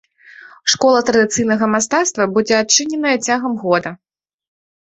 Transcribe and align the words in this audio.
Школа 0.73 0.99
традыцыйнага 1.09 1.69
мастацтва 1.75 2.23
будзе 2.39 2.57
адчыненая 2.63 3.15
цягам 3.27 3.53
года. 3.67 3.93